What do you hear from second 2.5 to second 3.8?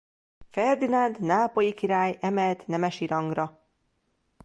nemesi rangra.